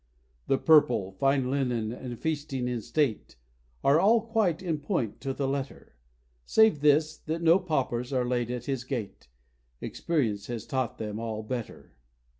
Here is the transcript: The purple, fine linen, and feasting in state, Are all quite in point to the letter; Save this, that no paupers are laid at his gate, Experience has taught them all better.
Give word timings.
The 0.47 0.57
purple, 0.57 1.11
fine 1.11 1.51
linen, 1.51 1.91
and 1.91 2.17
feasting 2.17 2.67
in 2.67 2.81
state, 2.81 3.35
Are 3.83 3.99
all 3.99 4.19
quite 4.19 4.63
in 4.63 4.79
point 4.79 5.21
to 5.21 5.31
the 5.31 5.47
letter; 5.47 5.95
Save 6.43 6.79
this, 6.81 7.17
that 7.19 7.43
no 7.43 7.59
paupers 7.59 8.11
are 8.11 8.25
laid 8.25 8.49
at 8.49 8.65
his 8.65 8.83
gate, 8.83 9.27
Experience 9.79 10.47
has 10.47 10.65
taught 10.65 10.97
them 10.97 11.19
all 11.19 11.43
better. 11.43 11.93